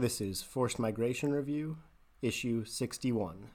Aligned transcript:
This 0.00 0.22
is 0.22 0.40
Forced 0.40 0.78
Migration 0.78 1.30
Review, 1.30 1.76
Issue 2.22 2.64
61, 2.64 3.50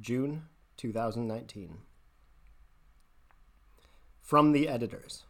June 0.00 0.44
2019. 0.78 1.76
From 4.22 4.52
the 4.52 4.66
Editors 4.66 5.24